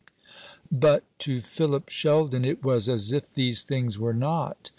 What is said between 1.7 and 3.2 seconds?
Sheldon it was as